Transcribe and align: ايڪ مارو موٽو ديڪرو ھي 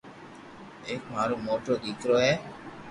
ايڪ 0.87 1.01
مارو 1.13 1.35
موٽو 1.45 1.73
ديڪرو 1.83 2.15
ھي 2.25 2.33